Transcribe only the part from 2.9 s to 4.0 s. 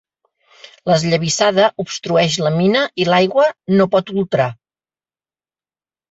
i l'aigua no